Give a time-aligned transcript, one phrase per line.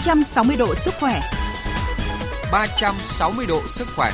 [0.00, 1.20] 360 độ sức khỏe.
[2.52, 4.10] 360 độ sức khỏe.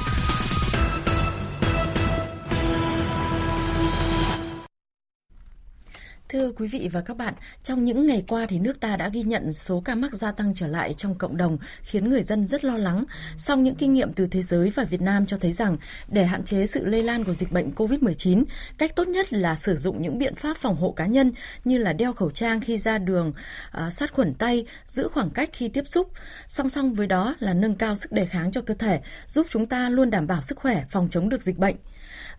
[6.37, 9.23] Thưa quý vị và các bạn, trong những ngày qua thì nước ta đã ghi
[9.23, 12.65] nhận số ca mắc gia tăng trở lại trong cộng đồng, khiến người dân rất
[12.65, 13.03] lo lắng.
[13.37, 15.77] Song những kinh nghiệm từ thế giới và Việt Nam cho thấy rằng
[16.09, 18.45] để hạn chế sự lây lan của dịch bệnh COVID-19,
[18.79, 21.33] cách tốt nhất là sử dụng những biện pháp phòng hộ cá nhân
[21.65, 23.33] như là đeo khẩu trang khi ra đường,
[23.71, 26.11] à, sát khuẩn tay, giữ khoảng cách khi tiếp xúc.
[26.49, 29.67] Song song với đó là nâng cao sức đề kháng cho cơ thể, giúp chúng
[29.67, 31.77] ta luôn đảm bảo sức khỏe, phòng chống được dịch bệnh.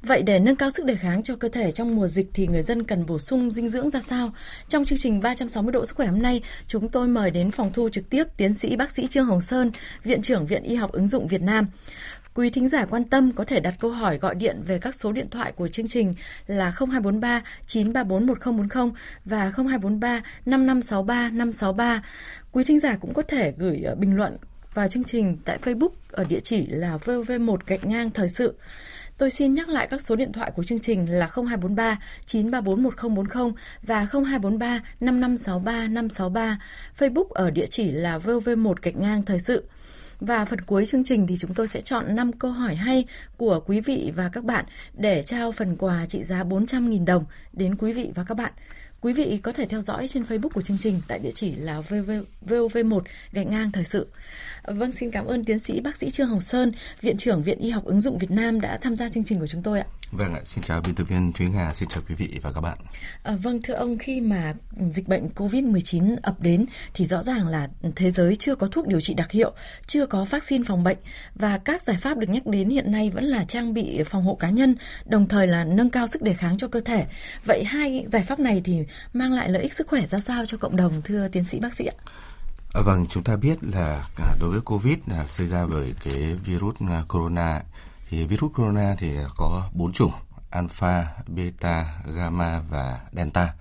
[0.02, 2.62] Vậy để nâng cao sức đề kháng cho cơ thể trong mùa dịch thì người
[2.62, 4.32] dân cần bổ sung dinh dưỡng ra sao?
[4.68, 7.90] Trong chương trình 360 độ sức khỏe hôm nay, chúng tôi mời đến phòng thu
[7.90, 9.72] trực tiếp tiến sĩ bác sĩ Trương Hồng Sơn,
[10.04, 11.68] Viện trưởng Viện Y học ứng dụng Việt Nam.
[12.34, 15.12] Quý thính giả quan tâm có thể đặt câu hỏi gọi điện về các số
[15.12, 16.16] điện thoại của chương trình
[16.48, 18.92] là 0243 934 1040
[19.26, 22.04] và 0243 5563 563.
[22.52, 24.38] Quý thính giả cũng có thể gửi ờ, bình luận
[24.74, 28.54] vào chương trình tại Facebook ở địa chỉ là vv1 gạch ngang thời sự.
[29.18, 33.52] Tôi xin nhắc lại các số điện thoại của chương trình là 0243 934 1040
[33.84, 36.60] và 0243 5563 563.
[37.00, 39.64] Facebook ở địa chỉ là vv1 gạch ngang thời sự.
[40.20, 43.06] Và phần cuối chương trình thì chúng tôi sẽ chọn 5 câu hỏi hay
[43.38, 47.76] của quý vị và các bạn để trao phần quà trị giá 400.000 đồng đến
[47.76, 48.54] quý vị và các bạn.
[49.02, 51.82] Quý vị có thể theo dõi trên Facebook của chương trình tại địa chỉ là
[51.82, 52.12] VV,
[52.48, 54.08] VOV1 gạch ngang thời sự.
[54.68, 57.70] Vâng, xin cảm ơn tiến sĩ bác sĩ Trương Hồng Sơn, Viện trưởng Viện Y
[57.70, 59.86] học ứng dụng Việt Nam đã tham gia chương trình của chúng tôi ạ.
[60.12, 62.62] Vâng ạ, xin chào biên tập viên Thúy Nga, xin chào quý vị và các
[62.62, 62.78] bạn.
[63.24, 64.54] À, vâng, thưa ông, khi mà
[64.92, 69.02] dịch bệnh COVID-19 ập đến thì rõ ràng là thế giới chưa có thuốc điều
[69.02, 69.52] trị đặc hiệu,
[69.88, 70.98] chưa có vaccine phòng bệnh
[71.36, 74.36] và các giải pháp được nhắc đến hiện nay vẫn là trang bị phòng hộ
[74.36, 77.06] cá nhân, đồng thời là nâng cao sức đề kháng cho cơ thể.
[77.46, 80.58] Vậy hai giải pháp này thì mang lại lợi ích sức khỏe ra sao cho
[80.58, 81.96] cộng đồng thưa tiến sĩ bác sĩ ạ?
[82.78, 84.08] À, vâng, chúng ta biết là
[84.40, 87.62] đối với Covid là xảy ra bởi cái virus à, corona
[88.10, 90.12] thì virus corona thì có bốn chủng
[90.50, 93.54] alpha, beta, gamma và delta.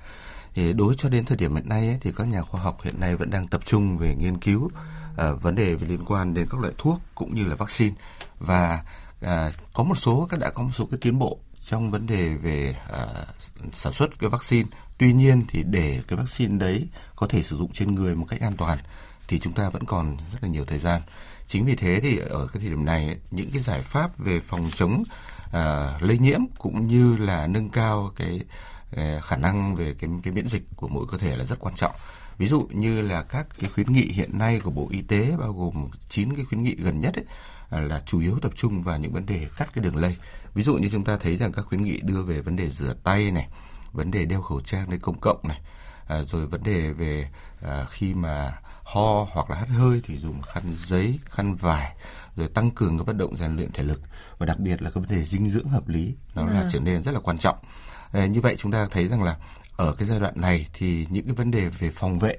[0.55, 3.01] Thì đối cho đến thời điểm hiện nay ấy, thì các nhà khoa học hiện
[3.01, 6.49] nay vẫn đang tập trung về nghiên cứu uh, vấn đề về liên quan đến
[6.51, 7.97] các loại thuốc cũng như là vaccine
[8.39, 8.85] và
[9.25, 9.29] uh,
[9.73, 12.77] có một số các đã có một số cái tiến bộ trong vấn đề về
[12.93, 13.27] uh,
[13.73, 14.69] sản xuất cái vaccine.
[14.99, 18.41] Tuy nhiên thì để cái vaccine đấy có thể sử dụng trên người một cách
[18.41, 18.79] an toàn
[19.29, 21.01] thì chúng ta vẫn còn rất là nhiều thời gian.
[21.47, 24.71] Chính vì thế thì ở cái thời điểm này những cái giải pháp về phòng
[24.75, 25.03] chống
[25.47, 28.41] uh, lây nhiễm cũng như là nâng cao cái
[28.93, 31.75] uh, khả năng về cái cái miễn dịch của mỗi cơ thể là rất quan
[31.75, 31.93] trọng.
[32.39, 35.53] Ví dụ như là các cái khuyến nghị hiện nay của Bộ Y tế bao
[35.53, 37.25] gồm 9 cái khuyến nghị gần nhất ấy,
[37.71, 40.17] à, là chủ yếu tập trung vào những vấn đề cắt cái đường lây.
[40.55, 42.95] Ví dụ như chúng ta thấy rằng các khuyến nghị đưa về vấn đề rửa
[43.05, 43.49] tay này,
[43.93, 45.61] vấn đề đeo khẩu trang nơi công cộng này,
[46.07, 47.31] à, rồi vấn đề về
[47.63, 51.95] à, khi mà ho hoặc là hắt hơi thì dùng khăn giấy, khăn vải,
[52.37, 54.01] rồi tăng cường các vận động rèn luyện thể lực
[54.39, 56.47] và đặc biệt là cái vấn đề dinh dưỡng hợp lý nó à.
[56.47, 56.69] là vâng.
[56.73, 57.57] trở nên rất là quan trọng.
[58.13, 59.37] À, như vậy chúng ta thấy rằng là
[59.77, 62.37] ở cái giai đoạn này thì những cái vấn đề về phòng vệ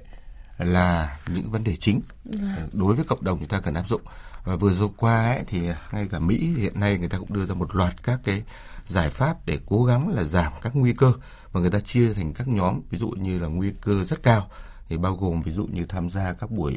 [0.58, 2.00] là những vấn đề chính
[2.42, 2.66] à.
[2.72, 4.02] đối với cộng đồng chúng ta cần áp dụng
[4.44, 5.60] và vừa rồi qua ấy, thì
[5.92, 8.42] ngay cả Mỹ hiện nay người ta cũng đưa ra một loạt các cái
[8.86, 11.12] giải pháp để cố gắng là giảm các nguy cơ
[11.52, 14.50] và người ta chia thành các nhóm ví dụ như là nguy cơ rất cao
[14.88, 16.76] thì bao gồm ví dụ như tham gia các buổi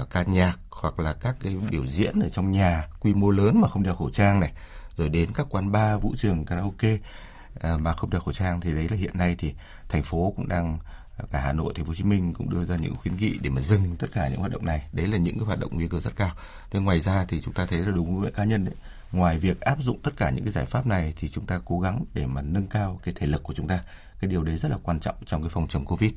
[0.00, 3.60] uh, ca nhạc hoặc là các cái biểu diễn ở trong nhà quy mô lớn
[3.60, 4.52] mà không đeo khẩu trang này
[4.96, 8.74] rồi đến các quán bar vũ trường karaoke uh, mà không đeo khẩu trang thì
[8.74, 9.54] đấy là hiện nay thì
[9.88, 10.78] thành phố cũng đang
[11.16, 13.38] à, cả Hà Nội, Thành phố Hồ Chí Minh cũng đưa ra những khuyến nghị
[13.42, 14.88] để mà dừng tất cả những hoạt động này.
[14.92, 16.30] Đấy là những cái hoạt động nguy cơ rất cao.
[16.70, 18.74] Thế ngoài ra thì chúng ta thấy là đúng với cá nhân đấy.
[19.12, 21.80] Ngoài việc áp dụng tất cả những cái giải pháp này thì chúng ta cố
[21.80, 23.80] gắng để mà nâng cao cái thể lực của chúng ta.
[24.20, 26.12] Cái điều đấy rất là quan trọng trong cái phòng chống Covid.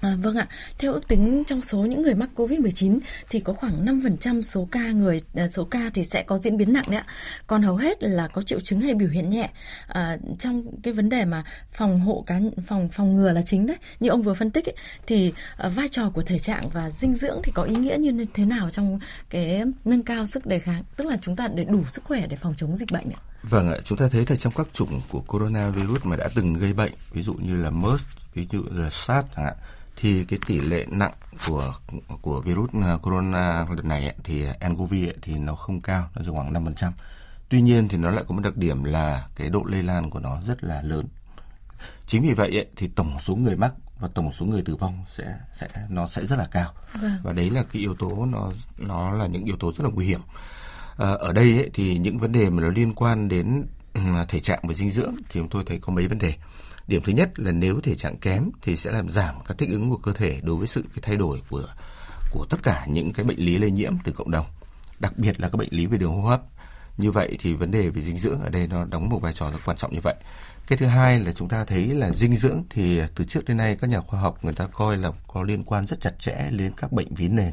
[0.00, 0.46] À, vâng ạ,
[0.78, 2.98] theo ước tính trong số những người mắc Covid-19
[3.30, 6.72] thì có khoảng 5% số ca người à, số ca thì sẽ có diễn biến
[6.72, 7.06] nặng đấy ạ.
[7.46, 9.50] Còn hầu hết là có triệu chứng hay biểu hiện nhẹ.
[9.86, 13.76] À, trong cái vấn đề mà phòng hộ cá phòng phòng ngừa là chính đấy.
[14.00, 14.76] Như ông vừa phân tích ấy,
[15.06, 18.26] thì à, vai trò của thể trạng và dinh dưỡng thì có ý nghĩa như
[18.34, 18.98] thế nào trong
[19.30, 22.36] cái nâng cao sức đề kháng, tức là chúng ta để đủ sức khỏe để
[22.36, 23.20] phòng chống dịch bệnh ạ.
[23.42, 26.72] Vâng ạ, chúng ta thấy là trong các chủng của coronavirus mà đã từng gây
[26.72, 28.04] bệnh, ví dụ như là MERS,
[28.34, 29.56] ví dụ là SARS chẳng hạn,
[29.96, 31.12] thì cái tỷ lệ nặng
[31.46, 31.74] của
[32.22, 36.52] của virus à, corona lần này thì nCoV thì nó không cao, nó chỉ khoảng
[36.52, 36.90] 5%.
[37.48, 40.20] Tuy nhiên thì nó lại có một đặc điểm là cái độ lây lan của
[40.20, 41.06] nó rất là lớn.
[42.06, 45.38] Chính vì vậy thì tổng số người mắc và tổng số người tử vong sẽ
[45.52, 46.72] sẽ nó sẽ rất là cao.
[47.02, 47.16] Vâng.
[47.22, 50.06] Và đấy là cái yếu tố nó nó là những yếu tố rất là nguy
[50.06, 50.20] hiểm.
[50.96, 53.66] À, ở đây ấy, thì những vấn đề mà nó liên quan đến
[54.28, 56.34] thể trạng và dinh dưỡng thì chúng tôi thấy có mấy vấn đề.
[56.86, 59.90] Điểm thứ nhất là nếu thể trạng kém thì sẽ làm giảm các thích ứng
[59.90, 61.66] của cơ thể đối với sự cái thay đổi của
[62.30, 64.46] của tất cả những cái bệnh lý lây nhiễm từ cộng đồng,
[65.00, 66.42] đặc biệt là các bệnh lý về đường hô hấp.
[66.98, 69.50] Như vậy thì vấn đề về dinh dưỡng ở đây nó đóng một vai trò
[69.50, 70.14] rất quan trọng như vậy.
[70.66, 73.76] Cái thứ hai là chúng ta thấy là dinh dưỡng thì từ trước đến nay
[73.80, 76.72] các nhà khoa học người ta coi là có liên quan rất chặt chẽ đến
[76.76, 77.52] các bệnh ví nền.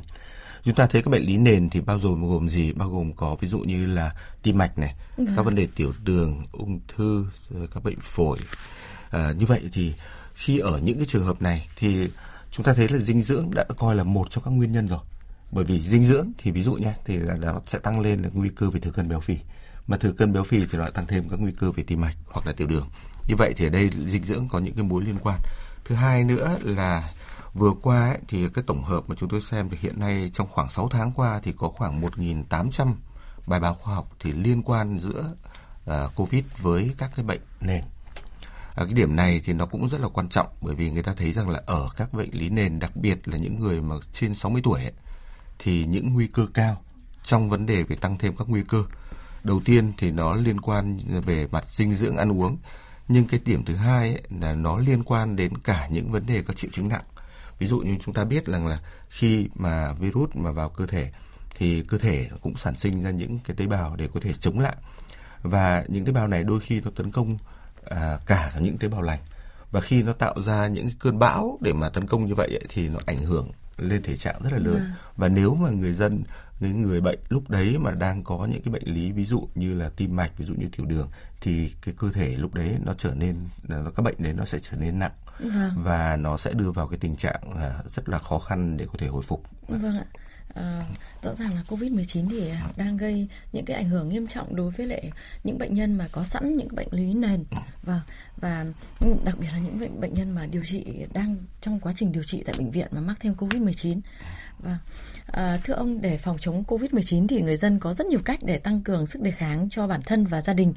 [0.64, 2.74] Chúng ta thấy các bệnh lý nền thì bao gồm gồm gì?
[2.74, 5.26] Bao gồm có ví dụ như là tim mạch này, ừ.
[5.36, 7.26] các vấn đề tiểu đường, ung thư,
[7.74, 8.40] các bệnh phổi.
[9.14, 9.94] À, như vậy thì
[10.34, 12.10] khi ở những cái trường hợp này thì
[12.52, 15.00] chúng ta thấy là dinh dưỡng đã coi là một trong các nguyên nhân rồi.
[15.52, 18.30] Bởi vì dinh dưỡng thì ví dụ nhé thì là nó sẽ tăng lên là
[18.34, 19.38] nguy cơ về thừa cân béo phì.
[19.88, 22.02] Mà thừa cân béo phì thì nó lại tăng thêm các nguy cơ về tim
[22.02, 22.90] mạch hoặc là tiểu đường.
[23.28, 25.40] Như vậy thì ở đây dinh dưỡng có những cái mối liên quan.
[25.86, 27.14] Thứ hai nữa là
[27.54, 30.48] vừa qua ấy, thì cái tổng hợp mà chúng tôi xem thì hiện nay trong
[30.52, 32.94] khoảng 6 tháng qua thì có khoảng 1.800
[33.48, 35.34] bài báo khoa học thì liên quan giữa
[35.90, 37.84] uh, covid với các cái bệnh nền.
[38.76, 41.14] À, cái điểm này thì nó cũng rất là quan trọng bởi vì người ta
[41.18, 44.36] thấy rằng là ở các bệnh lý nền đặc biệt là những người mà trên
[44.36, 44.94] 60 tuổi ấy,
[45.60, 46.82] thì những nguy cơ cao
[47.24, 48.84] trong vấn đề về tăng thêm các nguy cơ.
[49.44, 52.58] Đầu tiên thì nó liên quan về mặt dinh dưỡng ăn uống,
[53.08, 56.44] nhưng cái điểm thứ hai ấy, là nó liên quan đến cả những vấn đề
[56.48, 57.04] các triệu chứng nặng.
[57.60, 58.80] Ví dụ như chúng ta biết rằng là
[59.10, 61.12] khi mà virus mà vào cơ thể
[61.58, 64.60] thì cơ thể cũng sản sinh ra những cái tế bào để có thể chống
[64.60, 64.76] lại
[65.42, 67.38] và những tế bào này đôi khi nó tấn công
[67.86, 69.20] à, cả những tế bào lành.
[69.72, 72.66] Và khi nó tạo ra những cơn bão để mà tấn công như vậy ấy,
[72.70, 74.78] thì nó ảnh hưởng lên thể trạng rất là lớn.
[74.78, 74.96] À.
[75.18, 76.24] và nếu mà người dân
[76.60, 79.74] những người bệnh lúc đấy mà đang có những cái bệnh lý ví dụ như
[79.74, 81.10] là tim mạch ví dụ như tiểu đường
[81.42, 83.36] thì cái cơ thể lúc đấy nó trở nên
[83.68, 85.12] nó các bệnh đấy nó sẽ trở nên nặng.
[85.40, 85.84] Vâng.
[85.84, 88.94] và nó sẽ đưa vào cái tình trạng à, rất là khó khăn để có
[88.98, 89.44] thể hồi phục.
[89.68, 90.06] Vâng ạ
[90.54, 90.82] À,
[91.22, 94.86] rõ ràng là Covid-19 thì đang gây những cái ảnh hưởng nghiêm trọng đối với
[94.86, 95.12] lại
[95.44, 97.44] những bệnh nhân mà có sẵn những bệnh lý nền
[97.84, 98.02] và
[98.38, 98.66] và
[99.26, 102.24] đặc biệt là những bệnh bệnh nhân mà điều trị đang trong quá trình điều
[102.24, 104.00] trị tại bệnh viện mà mắc thêm Covid-19.
[104.60, 104.78] Và
[105.26, 108.58] à, thưa ông để phòng chống Covid-19 thì người dân có rất nhiều cách để
[108.58, 110.74] tăng cường sức đề kháng cho bản thân và gia đình.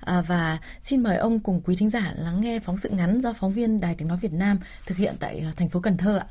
[0.00, 3.32] À, và xin mời ông cùng quý thính giả lắng nghe phóng sự ngắn do
[3.32, 6.26] phóng viên Đài Tiếng nói Việt Nam thực hiện tại thành phố Cần Thơ ạ.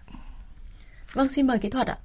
[1.14, 1.98] Vâng, xin mời kỹ thuật ạ.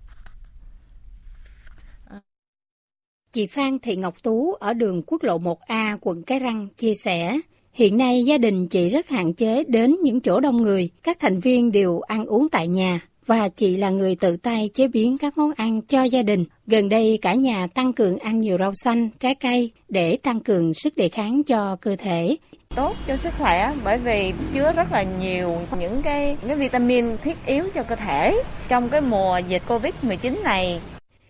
[3.34, 7.38] Chị Phan Thị Ngọc Tú ở đường quốc lộ 1A, quận Cái Răng chia sẻ,
[7.72, 11.40] hiện nay gia đình chị rất hạn chế đến những chỗ đông người, các thành
[11.40, 15.38] viên đều ăn uống tại nhà và chị là người tự tay chế biến các
[15.38, 16.44] món ăn cho gia đình.
[16.66, 20.74] Gần đây cả nhà tăng cường ăn nhiều rau xanh, trái cây để tăng cường
[20.74, 22.36] sức đề kháng cho cơ thể.
[22.74, 27.36] Tốt cho sức khỏe bởi vì chứa rất là nhiều những cái, cái vitamin thiết
[27.46, 28.42] yếu cho cơ thể.
[28.68, 30.80] Trong cái mùa dịch Covid-19 này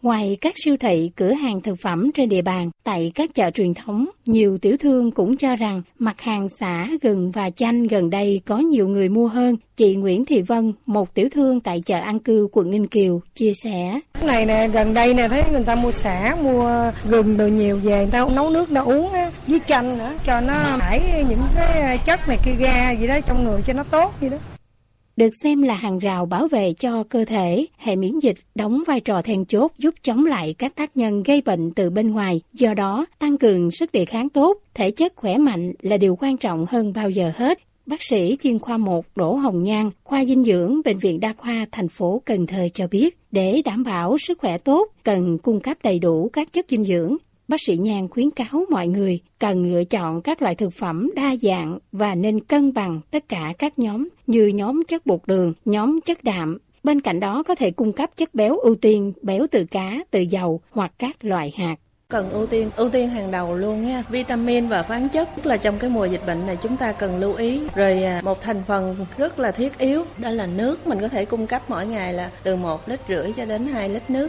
[0.05, 3.75] Ngoài các siêu thị, cửa hàng thực phẩm trên địa bàn, tại các chợ truyền
[3.75, 8.41] thống, nhiều tiểu thương cũng cho rằng mặt hàng xả, gừng và chanh gần đây
[8.47, 9.57] có nhiều người mua hơn.
[9.77, 13.53] Chị Nguyễn Thị Vân, một tiểu thương tại chợ An Cư, quận Ninh Kiều, chia
[13.55, 14.01] sẻ.
[14.15, 17.77] Cái này nè, gần đây nè, thấy người ta mua xả, mua gừng đồ nhiều
[17.83, 21.43] về, người ta nấu nước nó uống á, với chanh nữa, cho nó thải những
[21.57, 24.37] cái chất này kia ra gì đó trong người cho nó tốt gì đó
[25.17, 29.01] được xem là hàng rào bảo vệ cho cơ thể, hệ miễn dịch đóng vai
[29.01, 32.41] trò then chốt giúp chống lại các tác nhân gây bệnh từ bên ngoài.
[32.53, 36.37] Do đó, tăng cường sức đề kháng tốt, thể chất khỏe mạnh là điều quan
[36.37, 37.59] trọng hơn bao giờ hết.
[37.87, 41.67] Bác sĩ chuyên khoa 1 Đỗ Hồng Nhan, khoa dinh dưỡng Bệnh viện Đa khoa
[41.73, 45.77] thành phố Cần Thơ cho biết, để đảm bảo sức khỏe tốt, cần cung cấp
[45.83, 47.17] đầy đủ các chất dinh dưỡng,
[47.49, 51.37] bác sĩ Nhan khuyến cáo mọi người cần lựa chọn các loại thực phẩm đa
[51.43, 56.01] dạng và nên cân bằng tất cả các nhóm như nhóm chất bột đường, nhóm
[56.01, 56.59] chất đạm.
[56.83, 60.21] Bên cạnh đó có thể cung cấp chất béo ưu tiên, béo từ cá, từ
[60.21, 61.77] dầu hoặc các loại hạt.
[62.09, 64.05] Cần ưu tiên ưu tiên hàng đầu luôn nha.
[64.11, 67.19] Vitamin và khoáng chất tức là trong cái mùa dịch bệnh này chúng ta cần
[67.19, 67.61] lưu ý.
[67.75, 70.87] Rồi à, một thành phần rất là thiết yếu đó là nước.
[70.87, 73.89] Mình có thể cung cấp mỗi ngày là từ một lít rưỡi cho đến 2
[73.89, 74.29] lít nước.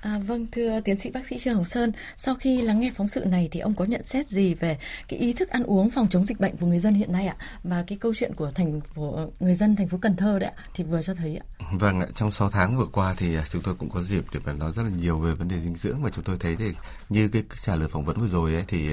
[0.00, 3.08] À, vâng thưa tiến sĩ bác sĩ Trương Hồng Sơn, sau khi lắng nghe phóng
[3.08, 4.78] sự này thì ông có nhận xét gì về
[5.08, 7.36] cái ý thức ăn uống phòng chống dịch bệnh của người dân hiện nay ạ?
[7.62, 10.62] Và cái câu chuyện của thành phố người dân thành phố Cần Thơ đấy ạ
[10.74, 11.44] thì vừa cho thấy ạ.
[11.72, 14.40] Vâng ạ, trong 6 tháng vừa qua thì à, chúng tôi cũng có dịp để
[14.44, 16.72] mà nói rất là nhiều về vấn đề dinh dưỡng và chúng tôi thấy thì
[17.08, 18.88] như cái trả lời phỏng vấn vừa rồi ấy thì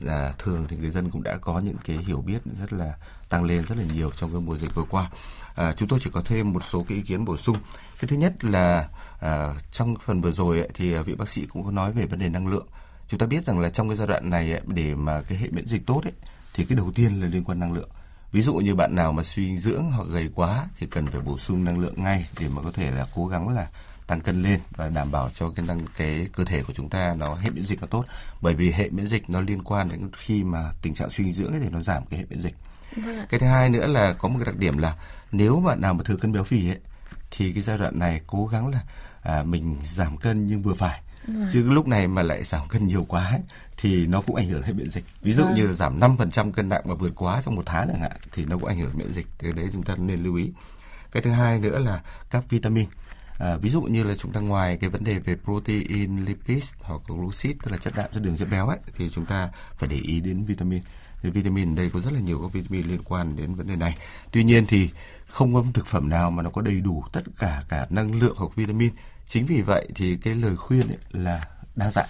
[0.00, 2.94] là thường thì người dân cũng đã có những cái hiểu biết rất là
[3.28, 5.10] tăng lên rất là nhiều trong cái mùa dịch vừa qua.
[5.58, 7.56] À, chúng tôi chỉ có thêm một số cái ý kiến bổ sung.
[8.00, 8.88] Cái thứ nhất là
[9.20, 12.06] à, trong phần vừa rồi ấy, thì à, vị bác sĩ cũng có nói về
[12.06, 12.66] vấn đề năng lượng.
[13.08, 15.48] Chúng ta biết rằng là trong cái giai đoạn này ấy, để mà cái hệ
[15.50, 16.12] miễn dịch tốt ấy,
[16.54, 17.88] thì cái đầu tiên là liên quan năng lượng.
[18.32, 21.38] Ví dụ như bạn nào mà suy dưỡng hoặc gầy quá thì cần phải bổ
[21.38, 23.66] sung năng lượng ngay để mà có thể là cố gắng là
[24.06, 27.14] tăng cân lên và đảm bảo cho cái năng cái cơ thể của chúng ta
[27.18, 28.04] nó hệ miễn dịch nó tốt
[28.40, 31.52] bởi vì hệ miễn dịch nó liên quan đến khi mà tình trạng suy dưỡng
[31.62, 32.54] thì nó giảm cái hệ miễn dịch
[33.06, 33.26] vâng.
[33.28, 34.94] cái thứ hai nữa là có một cái đặc điểm là
[35.32, 36.78] nếu bạn nào mà thừa cân béo phì ấy
[37.30, 38.80] thì cái giai đoạn này cố gắng là
[39.22, 41.48] à, mình giảm cân nhưng vừa phải Vâng.
[41.52, 43.40] chứ lúc này mà lại giảm cân nhiều quá ấy,
[43.76, 45.54] thì nó cũng ảnh hưởng đến miễn dịch ví dụ vâng.
[45.54, 48.58] như giảm 5% cân nặng mà vượt quá trong một tháng chẳng hạn thì nó
[48.58, 50.52] cũng ảnh hưởng đến miễn dịch thì đấy chúng ta nên lưu ý
[51.12, 52.00] cái thứ hai nữa là
[52.30, 52.88] các vitamin
[53.38, 57.00] À, ví dụ như là chúng ta ngoài cái vấn đề về protein, lipid hoặc
[57.06, 59.96] glucid tức là chất đạm, chất đường, chất béo ấy thì chúng ta phải để
[59.96, 60.82] ý đến vitamin.
[61.22, 63.98] Thì vitamin đây có rất là nhiều các vitamin liên quan đến vấn đề này.
[64.32, 64.90] Tuy nhiên thì
[65.26, 68.34] không có thực phẩm nào mà nó có đầy đủ tất cả cả năng lượng
[68.36, 68.90] hoặc vitamin.
[69.26, 72.08] Chính vì vậy thì cái lời khuyên ấy là đa dạng.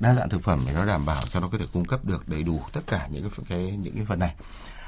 [0.00, 2.28] Đa dạng thực phẩm để nó đảm bảo cho nó có thể cung cấp được
[2.28, 4.34] đầy đủ tất cả những cái, cái những cái phần này.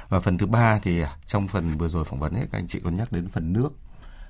[0.09, 2.67] Và phần thứ ba thì à, trong phần vừa rồi phỏng vấn ấy các anh
[2.67, 3.69] chị có nhắc đến phần nước.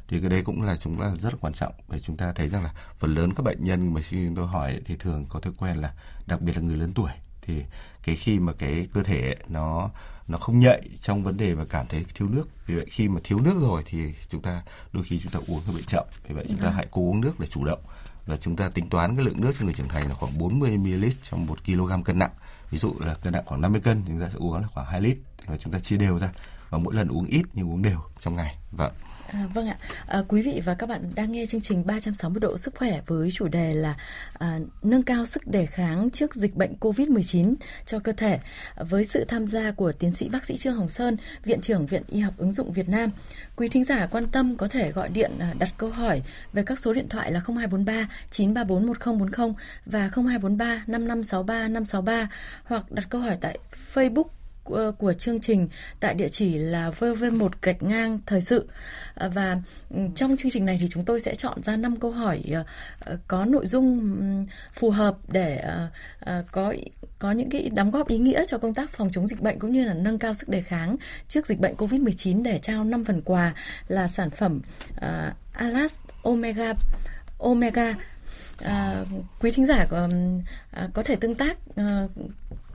[0.08, 2.50] Thì cái đấy cũng là chúng ta rất là quan trọng để chúng ta thấy
[2.50, 5.54] rằng là phần lớn các bệnh nhân mà khi tôi hỏi thì thường có thói
[5.58, 5.94] quen là
[6.28, 7.12] đặc biệt là người lớn tuổi
[7.48, 7.64] thì
[8.04, 9.90] cái khi mà cái cơ thể nó
[10.28, 12.48] nó không nhạy trong vấn đề mà cảm thấy thiếu nước.
[12.66, 14.62] Vì vậy khi mà thiếu nước rồi thì chúng ta
[14.94, 16.06] đôi khi chúng ta uống hơi bị chậm.
[16.28, 16.72] Vì vậy chúng ta dạ.
[16.72, 17.80] hãy cố uống nước để chủ động.
[18.26, 20.78] Và chúng ta tính toán cái lượng nước cho người trưởng thành là khoảng 40
[20.78, 22.32] ml trong 1 kg cân nặng.
[22.70, 24.88] Ví dụ là cân nặng khoảng 50 cân thì chúng ta sẽ uống là khoảng
[24.88, 25.18] 2 lít.
[25.46, 26.32] Và chúng ta chia đều ra
[26.70, 28.58] và mỗi lần uống ít nhưng uống đều trong ngày.
[28.72, 28.92] Vâng
[29.28, 32.58] À, vâng ạ, à, quý vị và các bạn đang nghe chương trình 360 độ
[32.58, 33.96] sức khỏe với chủ đề là
[34.34, 37.56] à, nâng cao sức đề kháng trước dịch bệnh COVID-19
[37.86, 38.40] cho cơ thể
[38.78, 42.04] với sự tham gia của tiến sĩ bác sĩ Trương Hồng Sơn, Viện trưởng Viện
[42.08, 43.12] Y học ứng dụng Việt Nam.
[43.56, 46.22] Quý thính giả quan tâm có thể gọi điện à, đặt câu hỏi
[46.54, 49.54] về các số điện thoại là 0243 934 1040
[49.86, 52.30] và 0243 5563 563
[52.64, 53.60] hoặc đặt câu hỏi tại
[53.94, 54.37] Facebook
[54.68, 55.68] của, của chương trình
[56.00, 58.70] tại địa chỉ là vv1 gạch ngang thời sự.
[59.16, 59.58] À, và
[59.90, 62.64] ừ, trong chương trình này thì chúng tôi sẽ chọn ra 5 câu hỏi ờ,
[63.00, 65.58] ờ, có nội dung ừ, phù hợp để
[66.20, 66.74] ờ, có
[67.20, 69.72] có những cái đóng góp ý nghĩa cho công tác phòng chống dịch bệnh cũng
[69.72, 70.96] như là nâng cao sức đề kháng
[71.28, 73.54] trước dịch bệnh Covid-19 để trao 5 phần quà
[73.88, 74.62] là sản phẩm
[74.96, 75.04] uh,
[75.54, 76.74] Alas Omega
[77.38, 77.96] Omega.
[78.64, 79.04] À,
[79.42, 80.10] quý thính giả có,
[80.72, 82.08] à, có thể tương tác à,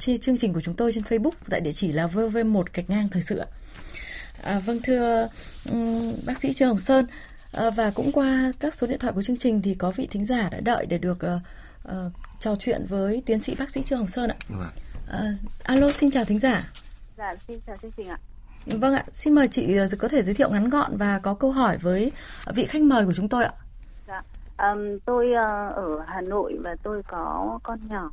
[0.02, 3.22] chương trình của chúng tôi trên Facebook tại địa chỉ là vv1 gạch ngang thời
[3.22, 3.42] sự
[4.42, 5.28] à, vâng thưa
[5.70, 7.06] um, bác sĩ Trương Hồng Sơn
[7.52, 10.24] à, và cũng qua các số điện thoại của chương trình thì có vị thính
[10.24, 11.42] giả đã đợi để được uh,
[11.88, 14.36] uh, trò chuyện với tiến sĩ bác sĩ Trương Hồng Sơn ạ.
[15.08, 16.72] À, alo xin chào thính giả.
[17.18, 18.18] Dạ xin chào chương trình ạ.
[18.66, 21.78] Vâng ạ, xin mời chị có thể giới thiệu ngắn gọn và có câu hỏi
[21.78, 22.12] với
[22.54, 23.52] vị khách mời của chúng tôi ạ.
[24.58, 28.10] Um, tôi uh, ở Hà Nội và tôi có con nhỏ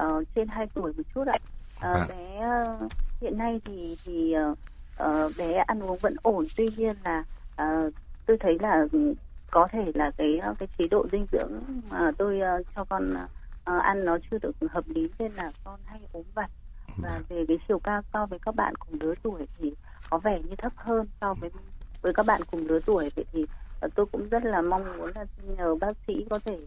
[0.00, 1.38] uh, trên 2 tuổi một chút ạ.
[1.76, 2.06] Uh, à.
[2.08, 2.46] Bé
[2.84, 4.58] uh, hiện nay thì thì uh,
[5.02, 7.24] uh, bé ăn uống vẫn ổn, tuy nhiên là
[7.62, 7.94] uh,
[8.26, 8.86] tôi thấy là
[9.50, 11.60] có thể là cái cái chế độ dinh dưỡng
[11.92, 15.80] mà tôi uh, cho con uh, ăn nó chưa được hợp lý nên là con
[15.84, 16.50] hay ốm vặt
[16.96, 17.22] và vâng.
[17.28, 19.74] về cái chiều cao so với các bạn cùng lứa tuổi thì
[20.10, 21.50] có vẻ như thấp hơn so với
[22.02, 23.46] với các bạn cùng lứa tuổi vậy thì
[23.80, 25.24] và tôi cũng rất là mong muốn là
[25.56, 26.58] nhờ bác sĩ có thể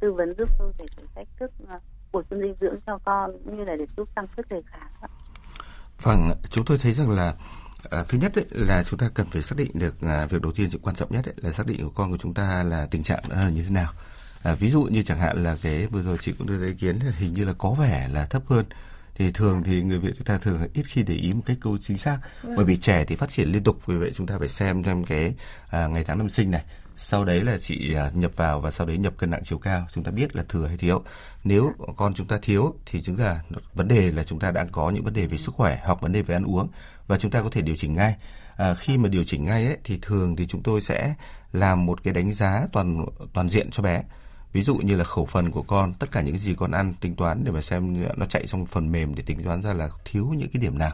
[0.00, 1.80] tư vấn giúp tôi về cái cách thức à,
[2.16, 5.10] bổ sung dinh dưỡng cho con cũng như là để giúp tăng sức đề kháng.
[6.02, 7.34] Vâng, chúng tôi thấy rằng là
[7.90, 10.52] À, thứ nhất ấy, là chúng ta cần phải xác định được à, việc đầu
[10.52, 12.86] tiên sự quan trọng nhất ấy, là xác định của con của chúng ta là
[12.90, 13.92] tình trạng là như thế nào.
[14.42, 16.74] À, ví dụ như chẳng hạn là cái vừa rồi chị cũng đưa ra ý
[16.74, 18.64] kiến là hình như là có vẻ là thấp hơn
[19.14, 21.78] thì thường thì người Việt chúng ta thường ít khi để ý một cái câu
[21.78, 22.56] chính xác vâng.
[22.56, 25.04] bởi vì trẻ thì phát triển liên tục vì vậy chúng ta phải xem xem
[25.04, 25.34] cái
[25.68, 26.64] à, ngày tháng năm sinh này
[26.96, 29.86] sau đấy là chị à, nhập vào và sau đấy nhập cân nặng chiều cao.
[29.92, 31.02] Chúng ta biết là thừa hay thiếu.
[31.44, 33.40] Nếu con chúng ta thiếu thì chúng ta
[33.74, 36.12] vấn đề là chúng ta đang có những vấn đề về sức khỏe hoặc vấn
[36.12, 36.68] đề về ăn uống
[37.06, 38.16] và chúng ta có thể điều chỉnh ngay.
[38.56, 41.14] À, khi mà điều chỉnh ngay ấy, thì thường thì chúng tôi sẽ
[41.52, 44.02] làm một cái đánh giá toàn toàn diện cho bé.
[44.52, 47.16] Ví dụ như là khẩu phần của con tất cả những gì con ăn tính
[47.16, 50.26] toán để mà xem nó chạy trong phần mềm để tính toán ra là thiếu
[50.36, 50.92] những cái điểm nào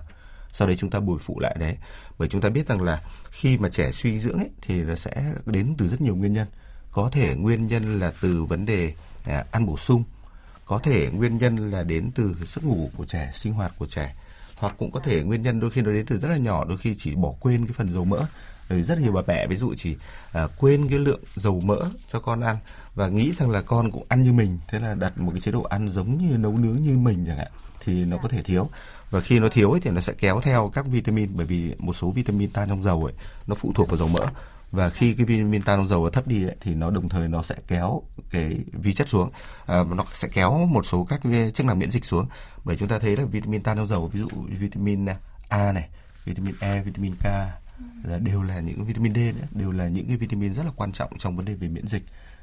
[0.53, 1.77] sau đấy chúng ta bồi phụ lại đấy.
[2.19, 5.35] Bởi chúng ta biết rằng là khi mà trẻ suy dưỡng ấy thì nó sẽ
[5.47, 6.47] đến từ rất nhiều nguyên nhân.
[6.93, 8.93] Có thể nguyên nhân là từ vấn đề
[9.25, 10.05] à, ăn bổ sung.
[10.65, 14.15] Có thể nguyên nhân là đến từ giấc ngủ của trẻ sinh hoạt của trẻ.
[14.57, 16.79] Hoặc cũng có thể nguyên nhân đôi khi nó đến từ rất là nhỏ đôi
[16.79, 18.23] khi chỉ bỏ quên cái phần dầu mỡ.
[18.69, 19.97] Rồi rất nhiều bà mẹ ví dụ chỉ
[20.33, 21.79] à, quên cái lượng dầu mỡ
[22.13, 22.57] cho con ăn
[22.95, 24.59] và nghĩ rằng là con cũng ăn như mình.
[24.69, 27.39] Thế là đặt một cái chế độ ăn giống như nấu nướng như mình chẳng
[27.39, 27.51] hạn
[27.85, 28.71] thì nó có thể thiếu
[29.13, 31.93] và khi nó thiếu ấy thì nó sẽ kéo theo các vitamin bởi vì một
[31.93, 33.15] số vitamin tan trong dầu ấy
[33.47, 34.27] nó phụ thuộc vào dầu mỡ.
[34.71, 37.29] Và khi cái vitamin tan trong dầu nó thấp đi ấy, thì nó đồng thời
[37.29, 39.31] nó sẽ kéo cái vi chất xuống.
[39.67, 41.21] À, nó sẽ kéo một số các
[41.55, 42.27] chức năng miễn dịch xuống.
[42.65, 44.29] Bởi chúng ta thấy là vitamin tan trong dầu ví dụ
[44.59, 45.17] vitamin à,
[45.49, 45.89] A này
[46.25, 47.25] vitamin E vitamin K
[48.05, 50.93] là đều là những vitamin D nữa, đều là những cái vitamin rất là quan
[50.93, 52.03] trọng trong vấn đề về miễn dịch.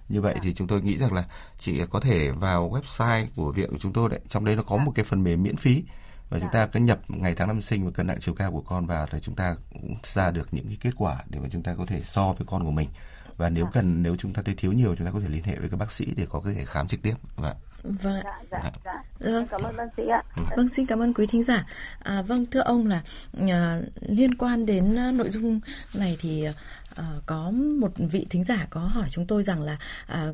[0.09, 1.23] Như vậy thì chúng tôi nghĩ rằng là
[1.57, 4.19] chị có thể vào website của viện của chúng tôi đấy.
[4.27, 5.83] Trong đấy nó có một cái phần mềm miễn phí
[6.29, 8.61] và chúng ta cứ nhập ngày tháng năm sinh và cân nặng chiều cao của
[8.61, 11.63] con vào thì chúng ta cũng ra được những cái kết quả để mà chúng
[11.63, 12.89] ta có thể so với con của mình
[13.37, 15.55] và nếu cần nếu chúng ta thấy thiếu nhiều chúng ta có thể liên hệ
[15.55, 18.71] với các bác sĩ để có thể khám trực tiếp và Vâng dạ, dạ, dạ.
[18.85, 19.31] dạ.
[19.31, 19.47] Vâng.
[19.49, 20.23] Cảm ơn bác sĩ ạ.
[20.57, 21.65] Vâng, xin cảm ơn quý thính giả.
[21.99, 23.03] À, vâng, thưa ông là
[23.49, 25.59] à, liên quan đến à, nội dung
[25.95, 26.47] này thì
[26.95, 30.27] à, có một vị thính giả có hỏi chúng tôi rằng là à,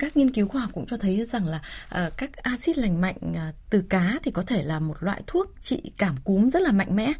[0.00, 1.60] các nghiên cứu khoa học cũng cho thấy rằng là
[2.06, 5.52] uh, các axit lành mạnh uh, từ cá thì có thể là một loại thuốc
[5.60, 7.12] trị cảm cúm rất là mạnh mẽ,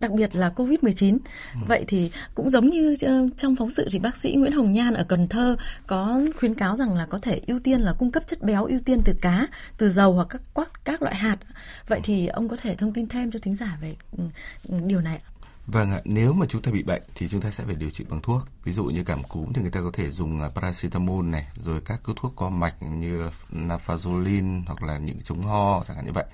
[0.00, 1.18] đặc biệt là COVID-19.
[1.54, 1.60] Ừ.
[1.68, 4.94] Vậy thì cũng giống như uh, trong phóng sự thì bác sĩ Nguyễn Hồng Nhan
[4.94, 8.26] ở Cần Thơ có khuyến cáo rằng là có thể ưu tiên là cung cấp
[8.26, 9.46] chất béo ưu tiên từ cá,
[9.78, 11.36] từ dầu hoặc các các, các loại hạt.
[11.88, 15.20] Vậy thì ông có thể thông tin thêm cho thính giả về uh, điều này
[15.24, 15.37] ạ?
[15.72, 18.04] Vâng ạ, nếu mà chúng ta bị bệnh thì chúng ta sẽ phải điều trị
[18.08, 18.42] bằng thuốc.
[18.64, 21.80] Ví dụ như cảm cúm thì người ta có thể dùng à, paracetamol này, rồi
[21.80, 26.12] các cái thuốc co mạch như nafazolin hoặc là những chống ho chẳng hạn như
[26.12, 26.24] vậy.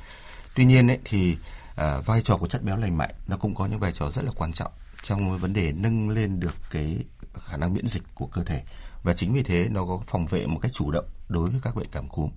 [0.54, 1.36] Tuy nhiên ấy, thì
[1.76, 4.24] à, vai trò của chất béo lành mạnh nó cũng có những vai trò rất
[4.24, 4.72] là quan trọng
[5.02, 6.98] trong vấn đề nâng lên được cái
[7.34, 8.62] khả năng miễn dịch của cơ thể
[9.02, 11.76] và chính vì thế nó có phòng vệ một cách chủ động đối với các
[11.76, 12.30] bệnh cảm cúm.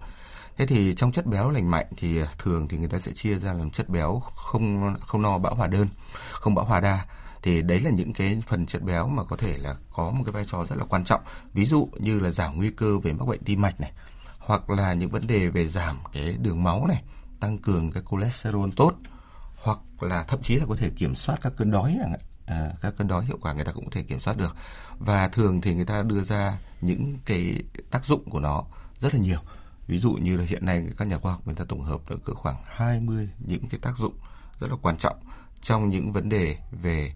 [0.57, 3.39] Thế thì trong chất béo lành mạnh thì à, thường thì người ta sẽ chia
[3.39, 5.87] ra làm chất béo không không no bão hòa đơn,
[6.31, 7.05] không bão hòa đa.
[7.43, 10.31] Thì đấy là những cái phần chất béo mà có thể là có một cái
[10.31, 11.21] vai trò rất là quan trọng.
[11.53, 13.91] Ví dụ như là giảm nguy cơ về mắc bệnh tim mạch này,
[14.39, 17.03] hoặc là những vấn đề về giảm cái đường máu này,
[17.39, 18.93] tăng cường cái cholesterol tốt,
[19.55, 22.19] hoặc là thậm chí là có thể kiểm soát các cơn đói chẳng hạn.
[22.45, 24.55] À, các cơn đói hiệu quả người ta cũng có thể kiểm soát được
[24.99, 28.63] và thường thì người ta đưa ra những cái tác dụng của nó
[28.99, 29.39] rất là nhiều
[29.87, 32.23] Ví dụ như là hiện nay các nhà khoa học người ta tổng hợp được
[32.25, 34.13] cỡ khoảng 20 những cái tác dụng
[34.59, 35.15] rất là quan trọng
[35.61, 37.13] trong những vấn đề về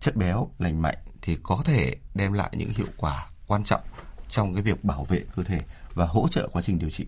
[0.00, 3.80] chất béo, lành mạnh thì có thể đem lại những hiệu quả quan trọng
[4.28, 5.60] trong cái việc bảo vệ cơ thể
[5.94, 7.06] và hỗ trợ quá trình điều trị.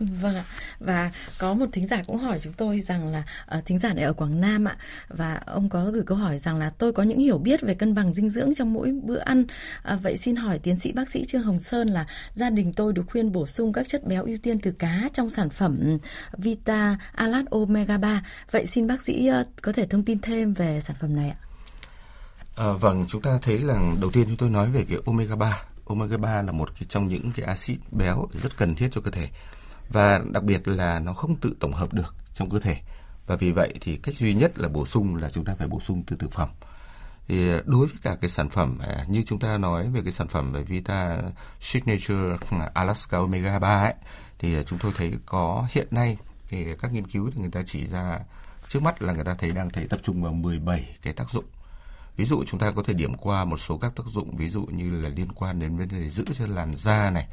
[0.00, 0.44] Vâng ạ.
[0.80, 3.22] Và có một thính giả cũng hỏi chúng tôi rằng là
[3.58, 4.76] uh, thính giả này ở Quảng Nam ạ
[5.08, 7.94] và ông có gửi câu hỏi rằng là tôi có những hiểu biết về cân
[7.94, 9.44] bằng dinh dưỡng trong mỗi bữa ăn.
[9.94, 12.92] Uh, vậy xin hỏi tiến sĩ bác sĩ Trương Hồng Sơn là gia đình tôi
[12.92, 15.98] được khuyên bổ sung các chất béo ưu tiên từ cá trong sản phẩm
[16.38, 18.22] Vita Alat Omega 3.
[18.50, 21.38] Vậy xin bác sĩ uh, có thể thông tin thêm về sản phẩm này ạ?
[22.56, 25.62] À, vâng, chúng ta thấy là đầu tiên chúng tôi nói về cái omega 3.
[25.84, 29.28] Omega 3 là một trong những cái axit béo rất cần thiết cho cơ thể
[29.88, 32.76] và đặc biệt là nó không tự tổng hợp được trong cơ thể.
[33.26, 35.80] Và vì vậy thì cách duy nhất là bổ sung là chúng ta phải bổ
[35.80, 36.48] sung từ thực phẩm.
[37.28, 40.12] Thì ờ, đối với cả cái sản phẩm à, như chúng ta nói về cái
[40.12, 41.18] sản phẩm về Vita
[41.60, 43.94] Signature à, Alaska Omega 3 ấy,
[44.38, 46.16] thì ờ, chúng tôi thấy có hiện nay
[46.48, 48.18] thì các nghiên cứu thì người ta chỉ ra
[48.68, 51.44] trước mắt là người ta thấy đang thấy tập trung vào 17 cái tác dụng.
[52.16, 54.66] Ví dụ chúng ta có thể điểm qua một số các tác dụng, ví dụ
[54.66, 57.26] như là liên quan đến vấn đề giữ cho làn da này,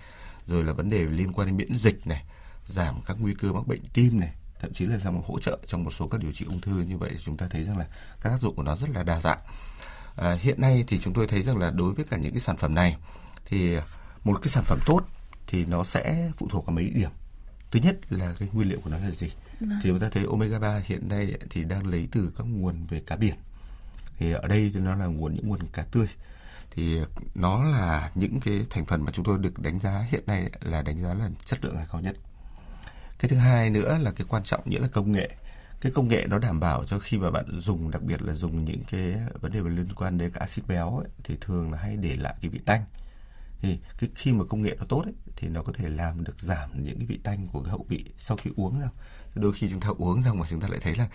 [0.45, 2.23] rồi là vấn đề liên quan đến miễn dịch này
[2.67, 5.83] giảm các nguy cơ mắc bệnh tim này thậm chí là làm hỗ trợ trong
[5.83, 7.85] một số các điều trị ung thư như vậy chúng ta thấy rằng là
[8.21, 9.39] các tác dụng của nó rất là đa dạng.
[10.15, 12.57] À, hiện nay thì chúng tôi thấy rằng là đối với cả những cái sản
[12.57, 12.97] phẩm này
[13.45, 13.77] thì
[14.23, 15.01] một cái sản phẩm tốt
[15.47, 17.09] thì nó sẽ phụ thuộc vào mấy điểm.
[17.71, 19.31] Thứ nhất là cái nguyên liệu của nó là gì?
[19.59, 19.79] Vâng.
[19.83, 23.01] thì chúng ta thấy omega 3 hiện nay thì đang lấy từ các nguồn về
[23.07, 23.35] cá biển.
[24.17, 26.07] Thì ở đây thì nó là nguồn những nguồn cá tươi.
[26.71, 26.99] Thì
[27.35, 30.81] nó là những cái thành phần mà chúng tôi được đánh giá hiện nay là
[30.81, 32.15] đánh giá là chất lượng là cao nhất
[33.19, 35.29] cái thứ hai nữa là cái quan trọng nghĩa là công nghệ.
[35.81, 38.65] Cái công nghệ nó đảm bảo cho khi mà bạn dùng đặc biệt là dùng
[38.65, 41.97] những cái vấn đề liên quan đến các axit béo ấy, thì thường là hay
[41.97, 42.85] để lại cái vị tanh.
[43.61, 46.39] Thì cái khi mà công nghệ nó tốt ấy, thì nó có thể làm được
[46.39, 48.87] giảm những cái vị tanh của cái hậu vị sau khi uống ra.
[49.35, 51.07] Đôi khi chúng ta uống xong mà chúng ta lại thấy là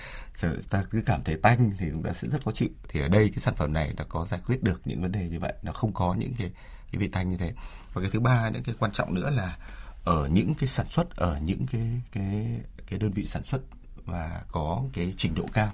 [0.71, 2.69] ta cứ cảm thấy tanh thì chúng ta sẽ rất khó chịu.
[2.89, 5.29] Thì ở đây cái sản phẩm này nó có giải quyết được những vấn đề
[5.29, 5.55] như vậy.
[5.63, 6.51] Nó không có những cái
[6.93, 7.53] cái vị tanh như thế.
[7.93, 9.59] Và cái thứ ba những cái quan trọng nữa là
[10.05, 13.61] ở những cái sản xuất ở những cái cái cái đơn vị sản xuất
[14.05, 15.73] và có cái trình độ cao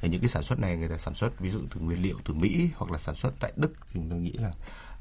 [0.00, 2.16] thì những cái sản xuất này người ta sản xuất ví dụ từ nguyên liệu
[2.24, 4.52] từ Mỹ hoặc là sản xuất tại Đức thì tôi nghĩ là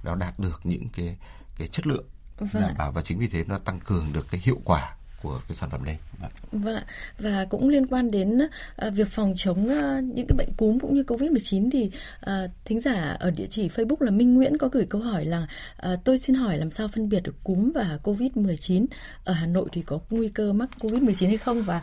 [0.04, 1.18] nó đạt được những cái
[1.58, 2.06] cái chất lượng
[2.38, 2.50] vâng.
[2.54, 5.56] đảm bảo và chính vì thế nó tăng cường được cái hiệu quả của cái
[5.56, 5.98] sản phẩm này.
[6.20, 6.32] Vâng.
[6.52, 6.84] vâng
[7.20, 8.40] và cũng liên quan đến
[8.88, 11.92] uh, việc phòng chống uh, những cái bệnh cúm cũng như Covid-19 thì
[12.26, 15.48] uh, thính giả ở địa chỉ Facebook là Minh Nguyễn có gửi câu hỏi là
[15.94, 18.86] uh, tôi xin hỏi làm sao phân biệt được cúm và Covid-19
[19.24, 21.82] ở Hà Nội thì có nguy cơ mắc Covid-19 hay không và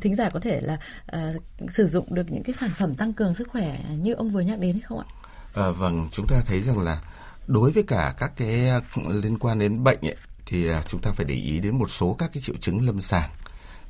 [0.00, 0.78] thính giả có thể là
[1.16, 4.40] uh, sử dụng được những cái sản phẩm tăng cường sức khỏe như ông vừa
[4.40, 5.06] nhắc đến hay không ạ?
[5.54, 7.00] À, vâng, chúng ta thấy rằng là
[7.46, 8.70] đối với cả các cái
[9.08, 12.16] liên quan đến bệnh ấy, thì à, chúng ta phải để ý đến một số
[12.18, 13.30] các cái triệu chứng lâm sàng.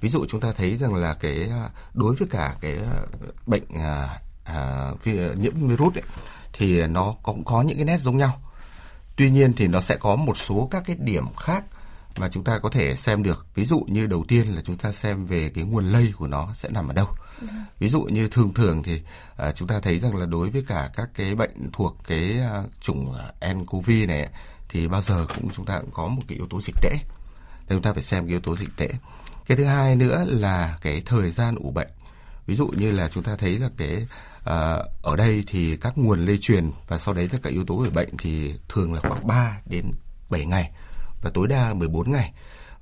[0.01, 3.01] Ví dụ chúng ta thấy rằng là cái à, đối với cả cái à,
[3.47, 4.91] bệnh à, à,
[5.37, 6.03] nhiễm virus ấy,
[6.53, 8.43] thì nó cũng có những cái nét giống nhau.
[9.17, 11.65] Tuy nhiên thì nó sẽ có một số các cái điểm khác
[12.17, 13.47] mà chúng ta có thể xem được.
[13.55, 16.55] Ví dụ như đầu tiên là chúng ta xem về cái nguồn lây của nó
[16.57, 17.07] sẽ nằm ở đâu.
[17.79, 19.03] Ví dụ như thường thường thì
[19.49, 22.71] uh, chúng ta thấy rằng là đối với cả các cái bệnh thuộc cái uh,
[22.81, 23.15] chủng
[23.55, 24.29] nCoV này
[24.73, 26.91] thì bao giờ cũng chúng ta cũng có một cái yếu tố dịch tễ.
[27.69, 28.89] Nên chúng ta phải xem cái yếu tố dịch tễ.
[29.47, 31.89] Cái thứ hai nữa là cái thời gian ủ bệnh.
[32.47, 34.07] Ví dụ như là chúng ta thấy là cái
[34.45, 37.77] à, ở đây thì các nguồn lây truyền và sau đấy là các yếu tố
[37.77, 39.93] ủ bệnh thì thường là khoảng 3 đến
[40.31, 40.71] 7 ngày
[41.23, 42.33] và tối đa 14 ngày.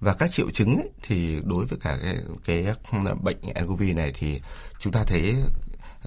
[0.00, 2.74] Và các triệu chứng ấy, thì đối với cả cái, cái
[3.22, 4.40] bệnh nCoV này thì
[4.78, 5.36] chúng ta thấy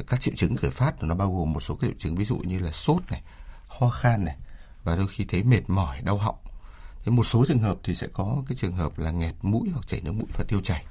[0.07, 2.15] các triệu chứng khởi phát nó bao gồm một số triệu chứng.
[2.15, 3.21] Ví dụ như là sốt này,
[3.67, 4.35] ho khan này
[4.83, 6.37] và đôi khi thấy mệt mỏi, đau họng.
[7.05, 9.87] Thế một số trường hợp thì sẽ có cái trường hợp là nghẹt mũi hoặc
[9.87, 10.85] chảy nước mũi và tiêu chảy.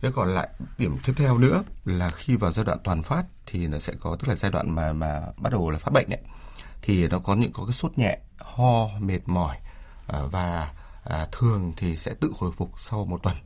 [0.00, 3.66] Thế còn lại điểm tiếp theo nữa là khi vào giai đoạn toàn phát thì
[3.66, 6.20] nó sẽ có tức là giai đoạn mà mà bắt đầu là phát bệnh ấy
[6.82, 9.56] thì nó có những có cái sốt nhẹ, ho, mệt mỏi
[10.06, 10.72] à, và
[11.04, 13.36] à, thường thì sẽ tự hồi phục sau một tuần.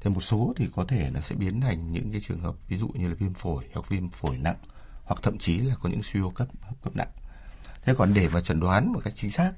[0.00, 2.76] Thì một số thì có thể nó sẽ biến thành những cái trường hợp ví
[2.76, 4.56] dụ như là viêm phổi hoặc viêm phổi nặng
[5.04, 6.48] hoặc thậm chí là có những suy hô cấp
[6.82, 7.08] cấp nặng.
[7.84, 9.52] Thế còn để mà chẩn đoán một cách chính xác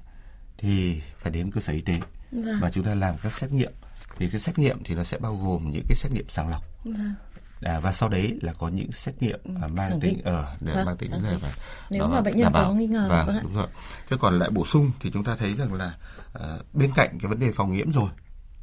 [0.59, 2.01] thì phải đến cơ sở y tế.
[2.33, 2.59] Vâng.
[2.61, 3.73] và chúng ta làm các xét nghiệm.
[4.19, 6.63] Thì cái xét nghiệm thì nó sẽ bao gồm những cái xét nghiệm sàng lọc.
[6.85, 7.15] Vâng.
[7.61, 10.97] À, và sau đấy là có những xét nghiệm à, mang tính ở vâng, mang
[10.97, 11.49] tính là và
[11.91, 13.67] nếu mà bệnh nhân có nghi ngờ vâng, vâng đúng rồi.
[14.11, 15.95] Thế còn lại bổ sung thì chúng ta thấy rằng là
[16.33, 18.11] à, bên cạnh cái vấn đề phòng nhiễm rồi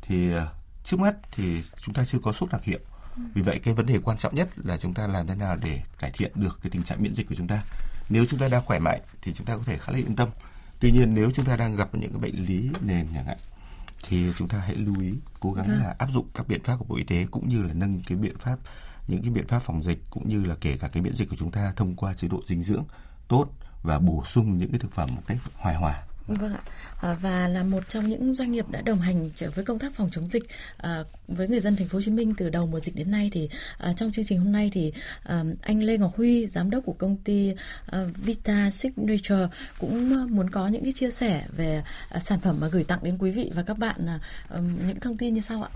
[0.02, 0.48] thì à,
[0.84, 2.80] trước mắt thì chúng ta chưa có sốt đặc hiệu
[3.34, 5.82] vì vậy cái vấn đề quan trọng nhất là chúng ta làm thế nào để
[6.00, 7.64] cải thiện được cái tình trạng miễn dịch của chúng ta.
[8.10, 10.30] Nếu chúng ta đang khỏe mạnh thì chúng ta có thể khá là yên tâm.
[10.80, 13.38] Tuy nhiên nếu chúng ta đang gặp những cái bệnh lý nền chẳng hạn
[14.08, 15.80] thì chúng ta hãy lưu ý cố gắng vâng.
[15.80, 18.18] là áp dụng các biện pháp của bộ y tế cũng như là nâng cái
[18.18, 18.58] biện pháp
[19.08, 21.36] những cái biện pháp phòng dịch cũng như là kể cả cái miễn dịch của
[21.36, 22.84] chúng ta thông qua chế độ dinh dưỡng
[23.28, 23.48] tốt
[23.84, 26.62] và bổ sung những cái thực phẩm một cách hoài hòa Vâng ạ.
[27.02, 30.10] À, và là một trong những doanh nghiệp đã đồng hành với công tác phòng
[30.12, 30.44] chống dịch
[30.78, 33.30] à, với người dân thành phố Hồ Chí Minh từ đầu mùa dịch đến nay
[33.34, 36.86] thì à, trong chương trình hôm nay thì à, anh Lê Ngọc Huy, giám đốc
[36.86, 37.54] của công ty
[37.86, 39.48] à, Vita Signature
[39.80, 43.00] cũng à, muốn có những cái chia sẻ về à, sản phẩm mà gửi tặng
[43.04, 44.20] đến quý vị và các bạn à,
[44.88, 45.70] những thông tin như sau ạ.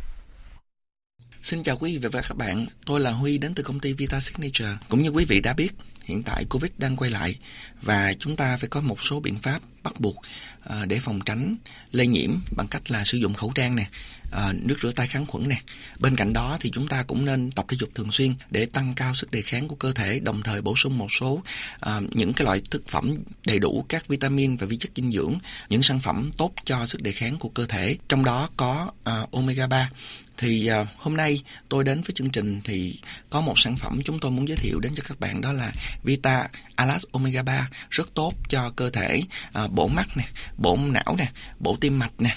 [1.44, 4.20] Xin chào quý vị và các bạn, tôi là Huy đến từ công ty Vita
[4.20, 4.78] Signature.
[4.90, 5.74] Cũng như quý vị đã biết,
[6.04, 7.36] hiện tại Covid đang quay lại
[7.82, 10.16] và chúng ta phải có một số biện pháp bắt buộc
[10.64, 11.56] ờ, để phòng tránh
[11.92, 13.90] lây nhiễm bằng cách là sử dụng khẩu trang nè,
[14.32, 15.62] ờ, nước rửa tay kháng khuẩn nè.
[16.00, 18.94] Bên cạnh đó thì chúng ta cũng nên tập thể dục thường xuyên để tăng
[18.96, 21.44] cao sức đề kháng của cơ thể, đồng thời bổ sung một số
[21.80, 25.34] ờ, những cái loại thực phẩm đầy đủ các vitamin và vi chất dinh dưỡng,
[25.70, 27.98] những sản phẩm tốt cho sức đề kháng của cơ thể.
[28.10, 28.92] Trong đó có
[29.32, 29.90] omega 3
[30.38, 34.20] thì uh, hôm nay tôi đến với chương trình thì có một sản phẩm chúng
[34.20, 35.72] tôi muốn giới thiệu đến cho các bạn đó là
[36.04, 39.22] Vita Alas Omega 3 rất tốt cho cơ thể
[39.64, 40.24] uh, bổ mắt nè,
[40.58, 42.36] bổ não nè, bổ tim mạch nè,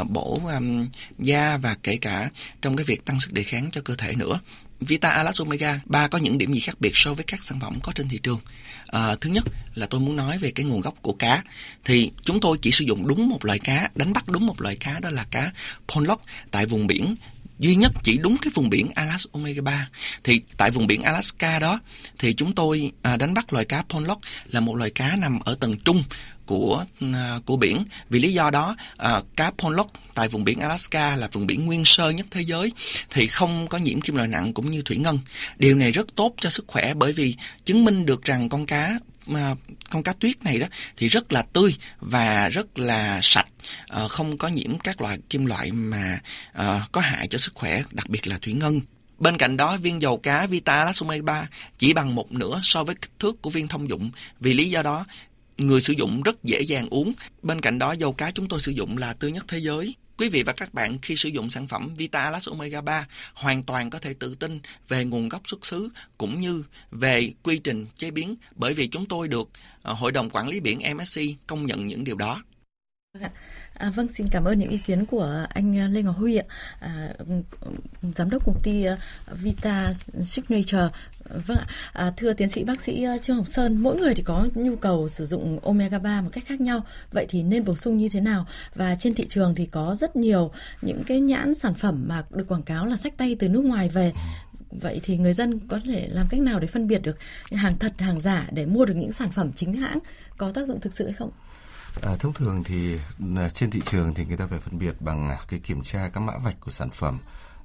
[0.00, 2.30] uh, bổ um, da và kể cả
[2.62, 4.40] trong cái việc tăng sức đề kháng cho cơ thể nữa.
[4.80, 7.78] Vita Alas Omega 3 có những điểm gì khác biệt so với các sản phẩm
[7.82, 8.40] có trên thị trường?
[8.86, 11.42] À, thứ nhất là tôi muốn nói về cái nguồn gốc của cá.
[11.84, 14.76] Thì chúng tôi chỉ sử dụng đúng một loại cá, đánh bắt đúng một loại
[14.76, 15.52] cá đó là cá
[15.88, 17.16] pollock tại vùng biển
[17.58, 19.88] duy nhất chỉ đúng cái vùng biển Alaska Omega 3
[20.24, 21.80] thì tại vùng biển Alaska đó
[22.18, 25.56] thì chúng tôi à, đánh bắt loài cá pollock là một loài cá nằm ở
[25.60, 26.02] tầng trung
[26.46, 27.84] của à, của biển.
[28.10, 31.84] Vì lý do đó à, cá pollock tại vùng biển Alaska là vùng biển nguyên
[31.84, 32.72] sơ nhất thế giới
[33.10, 35.18] thì không có nhiễm kim loại nặng cũng như thủy ngân.
[35.58, 38.98] Điều này rất tốt cho sức khỏe bởi vì chứng minh được rằng con cá
[39.90, 43.46] con cá tuyết này đó thì rất là tươi và rất là sạch
[43.88, 46.20] ờ, không có nhiễm các loại kim loại mà
[46.52, 48.80] ờ, có hại cho sức khỏe đặc biệt là thủy ngân
[49.18, 52.94] Bên cạnh đó, viên dầu cá Vita Lasome 3 chỉ bằng một nửa so với
[52.94, 54.10] kích thước của viên thông dụng.
[54.40, 55.06] Vì lý do đó,
[55.58, 57.12] người sử dụng rất dễ dàng uống.
[57.42, 59.94] Bên cạnh đó, dầu cá chúng tôi sử dụng là tươi nhất thế giới.
[60.18, 63.62] Quý vị và các bạn khi sử dụng sản phẩm Vita Alas Omega 3 hoàn
[63.62, 67.86] toàn có thể tự tin về nguồn gốc xuất xứ cũng như về quy trình
[67.94, 69.50] chế biến bởi vì chúng tôi được
[69.82, 72.42] ờ, Hội đồng Quản lý Biển MSC công nhận những điều đó.
[73.20, 73.30] Vâng
[73.78, 76.44] À, vâng, xin cảm ơn những ý kiến của anh à, Lê Ngọc Huy ạ,
[76.80, 77.12] à,
[78.02, 78.96] giám đốc công ty à,
[79.32, 79.92] Vita
[80.24, 80.88] Signature.
[81.46, 84.22] Vâng ạ, à, thưa tiến sĩ bác sĩ à, Trương Hồng Sơn, mỗi người thì
[84.22, 86.82] có nhu cầu sử dụng omega 3 một cách khác nhau.
[87.12, 88.46] Vậy thì nên bổ sung như thế nào?
[88.74, 90.50] Và trên thị trường thì có rất nhiều
[90.82, 93.88] những cái nhãn sản phẩm mà được quảng cáo là sách tay từ nước ngoài
[93.88, 94.12] về
[94.70, 97.18] vậy thì người dân có thể làm cách nào để phân biệt được
[97.52, 99.98] hàng thật hàng giả để mua được những sản phẩm chính hãng
[100.36, 101.30] có tác dụng thực sự hay không
[102.02, 102.98] À, thông thường thì
[103.36, 106.08] à, trên thị trường thì người ta phải phân biệt bằng à, cái kiểm tra
[106.08, 107.18] các mã vạch của sản phẩm,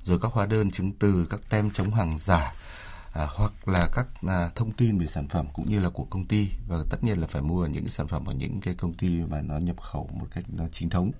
[0.03, 2.53] rồi các hóa đơn chứng từ, các tem chống hàng giả
[3.13, 6.25] à, hoặc là các à, thông tin về sản phẩm cũng như là của công
[6.25, 6.49] ty.
[6.67, 9.41] Và tất nhiên là phải mua những sản phẩm ở những cái công ty mà
[9.41, 11.11] nó nhập khẩu một cách nó chính thống.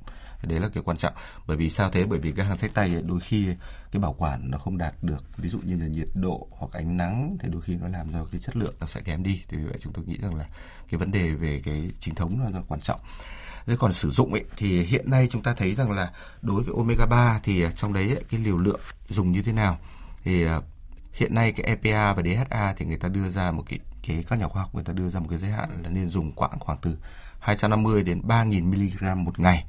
[0.44, 1.14] Đấy là cái quan trọng.
[1.48, 2.06] Bởi vì sao thế?
[2.06, 3.48] Bởi vì cái hàng sách tay đôi khi
[3.92, 5.38] cái bảo quản nó không đạt được.
[5.38, 8.26] Ví dụ như là nhiệt độ hoặc ánh nắng thì đôi khi nó làm cho
[8.32, 9.44] cái chất lượng nó sẽ kém đi.
[9.48, 10.46] Thì vì vậy chúng tôi nghĩ rằng là
[10.90, 13.00] cái vấn đề về cái chính thống nó là quan trọng.
[13.66, 16.76] Thế còn sử dụng ấy thì hiện nay chúng ta thấy rằng là đối với
[16.78, 19.78] omega 3 thì trong đấy ấy, cái liều lượng dùng như thế nào?
[20.24, 20.62] Thì à,
[21.14, 24.40] hiện nay cái EPA và DHA thì người ta đưa ra một cái cái các
[24.40, 26.60] nhà khoa học người ta đưa ra một cái giới hạn là nên dùng khoảng
[26.60, 26.98] khoảng từ
[27.40, 29.66] 250 đến 3.000 mg một ngày.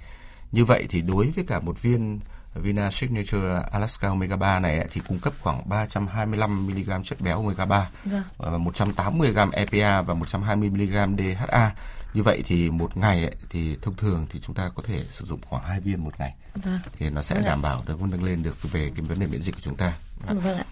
[0.52, 2.20] Như vậy thì đối với cả một viên
[2.54, 7.64] Vina Signature Alaska Omega 3 này thì cung cấp khoảng 325 mg chất béo omega
[7.64, 8.22] 3 vâng.
[8.36, 11.74] và 180 g EPA và 120 mg DHA.
[12.14, 15.24] Như vậy thì một ngày ấy, thì thông thường thì chúng ta có thể sử
[15.26, 16.34] dụng khoảng hai viên một ngày.
[16.54, 16.78] Vâng.
[16.98, 19.42] Thì nó sẽ vâng đảm bảo được nâng lên được về cái vấn đề miễn
[19.42, 19.92] dịch của chúng ta.
[20.26, 20.64] Vâng, vâng ạ.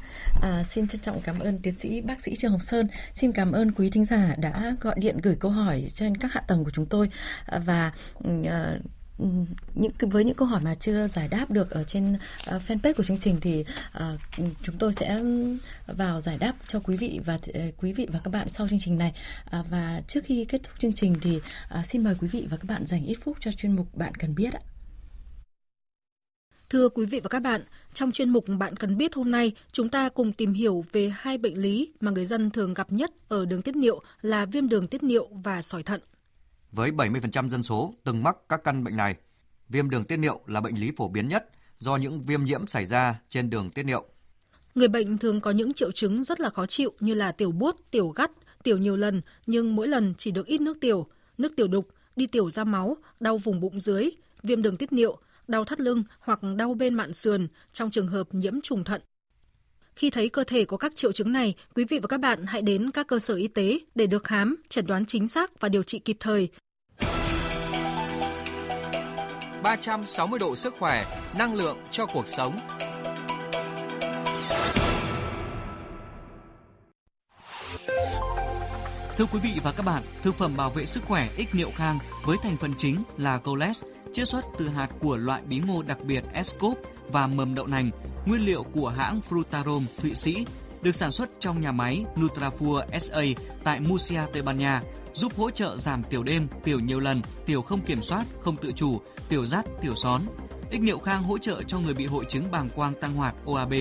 [0.42, 2.88] À, xin trân trọng cảm ơn tiến sĩ bác sĩ Trương Hồng Sơn.
[3.12, 6.40] Xin cảm ơn quý thính giả đã gọi điện gửi câu hỏi trên các hạ
[6.40, 7.10] tầng của chúng tôi
[7.46, 7.92] à, và
[8.28, 8.30] uh,
[9.74, 13.02] những với những câu hỏi mà chưa giải đáp được ở trên uh, fanpage của
[13.02, 13.64] chương trình thì
[13.96, 14.20] uh,
[14.62, 15.56] chúng tôi sẽ ừ,
[15.86, 18.78] vào giải đáp cho quý vị và uh, quý vị và các bạn sau chương
[18.78, 19.12] trình này
[19.60, 22.56] uh, và trước khi kết thúc chương trình thì uh, xin mời quý vị và
[22.56, 24.60] các bạn dành ít phút cho chuyên mục bạn cần biết ạ.
[26.70, 27.62] Thưa quý vị và các bạn,
[27.94, 31.38] trong chuyên mục Bạn cần biết hôm nay, chúng ta cùng tìm hiểu về hai
[31.38, 34.86] bệnh lý mà người dân thường gặp nhất ở đường tiết niệu là viêm đường
[34.86, 36.00] tiết niệu và sỏi thận.
[36.72, 39.14] Với 70% dân số từng mắc các căn bệnh này,
[39.68, 42.86] viêm đường tiết niệu là bệnh lý phổ biến nhất do những viêm nhiễm xảy
[42.86, 44.04] ra trên đường tiết niệu.
[44.74, 47.76] Người bệnh thường có những triệu chứng rất là khó chịu như là tiểu buốt,
[47.90, 48.30] tiểu gắt,
[48.62, 51.06] tiểu nhiều lần nhưng mỗi lần chỉ được ít nước tiểu,
[51.38, 54.10] nước tiểu đục, đi tiểu ra máu, đau vùng bụng dưới,
[54.42, 58.34] viêm đường tiết niệu, đau thắt lưng hoặc đau bên mạn sườn trong trường hợp
[58.34, 59.02] nhiễm trùng thận.
[60.00, 62.62] Khi thấy cơ thể có các triệu chứng này, quý vị và các bạn hãy
[62.62, 65.82] đến các cơ sở y tế để được khám, chẩn đoán chính xác và điều
[65.82, 66.48] trị kịp thời.
[69.62, 72.60] 360 độ sức khỏe, năng lượng cho cuộc sống.
[79.16, 81.98] Thưa quý vị và các bạn, thực phẩm bảo vệ sức khỏe ích niệu khang
[82.24, 83.82] với thành phần chính là coles,
[84.12, 86.78] chiết xuất từ hạt của loại bí ngô đặc biệt Escop
[87.12, 87.90] và mầm đậu nành,
[88.26, 90.46] nguyên liệu của hãng Frutarom Thụy Sĩ,
[90.82, 93.22] được sản xuất trong nhà máy Nutrafur SA
[93.64, 94.82] tại Murcia, Tây Ban Nha,
[95.14, 98.72] giúp hỗ trợ giảm tiểu đêm, tiểu nhiều lần, tiểu không kiểm soát, không tự
[98.72, 100.20] chủ, tiểu rắt, tiểu són.
[100.70, 103.72] Ích niệu khang hỗ trợ cho người bị hội chứng bàng quang tăng hoạt OAB.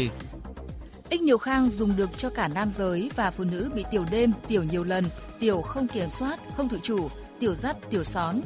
[1.09, 4.31] Ích niệu khang dùng được cho cả nam giới và phụ nữ bị tiểu đêm,
[4.47, 5.05] tiểu nhiều lần,
[5.39, 8.41] tiểu không kiểm soát, không tự chủ, tiểu rắt, tiểu són,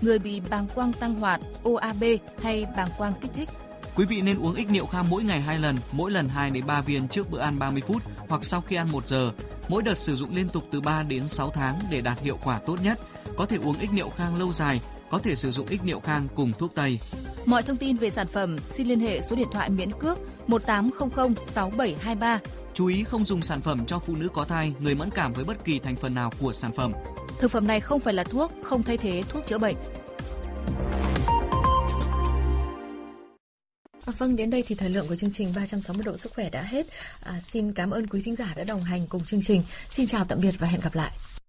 [0.00, 2.04] người bị bàng quang tăng hoạt, OAB
[2.42, 3.48] hay bàng quang kích thích.
[3.96, 6.66] Quý vị nên uống ích niệu kham mỗi ngày 2 lần, mỗi lần 2 đến
[6.66, 9.30] 3 viên trước bữa ăn 30 phút hoặc sau khi ăn 1 giờ.
[9.68, 12.58] Mỗi đợt sử dụng liên tục từ 3 đến 6 tháng để đạt hiệu quả
[12.66, 13.00] tốt nhất.
[13.36, 14.80] Có thể uống ích niệu khang lâu dài,
[15.10, 16.98] có thể sử dụng ích niệu khang cùng thuốc tây.
[17.46, 21.34] Mọi thông tin về sản phẩm xin liên hệ số điện thoại miễn cước 1800
[21.46, 22.38] 6723.
[22.74, 25.44] Chú ý không dùng sản phẩm cho phụ nữ có thai, người mẫn cảm với
[25.44, 26.92] bất kỳ thành phần nào của sản phẩm.
[27.38, 29.76] Thực phẩm này không phải là thuốc, không thay thế thuốc chữa bệnh.
[34.06, 36.62] À, vâng, đến đây thì thời lượng của chương trình 360 độ sức khỏe đã
[36.62, 36.86] hết.
[37.20, 39.62] À, xin cảm ơn quý thính giả đã đồng hành cùng chương trình.
[39.90, 41.12] Xin chào tạm biệt và hẹn gặp lại.